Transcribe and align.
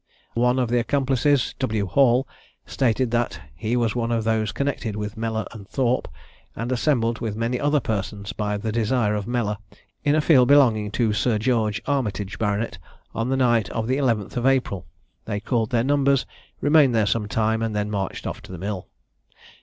One 0.33 0.57
of 0.57 0.69
the 0.69 0.79
accomplices, 0.79 1.53
W. 1.59 1.85
Hall, 1.85 2.27
stated 2.65 3.11
that 3.11 3.39
he 3.55 3.77
was 3.77 3.95
one 3.95 4.11
of 4.11 4.23
those 4.23 4.51
connected 4.51 4.95
with 4.95 5.15
Mellor 5.15 5.45
and 5.51 5.69
Thorp, 5.69 6.07
and 6.55 6.71
assembled 6.71 7.19
with 7.19 7.35
many 7.35 7.59
other 7.59 7.79
persons 7.79 8.33
by 8.33 8.57
the 8.57 8.71
desire 8.71 9.13
of 9.13 9.27
Mellor, 9.27 9.59
in 10.03 10.15
a 10.15 10.19
field 10.21 10.47
belonging 10.47 10.89
to 10.93 11.13
sir 11.13 11.37
George 11.37 11.83
Armitage, 11.85 12.39
Bart., 12.39 12.79
on 13.13 13.29
the 13.29 13.37
night 13.37 13.69
of 13.69 13.85
the 13.85 13.97
11th 13.97 14.37
of 14.37 14.47
April. 14.47 14.87
They 15.25 15.39
called 15.39 15.69
their 15.69 15.83
numbers, 15.83 16.25
remained 16.61 16.95
there 16.95 17.05
some 17.05 17.27
time, 17.27 17.61
and 17.61 17.75
then 17.75 17.91
marched 17.91 18.25
off 18.25 18.41
to 18.41 18.51
the 18.51 18.57
mill. 18.57 18.87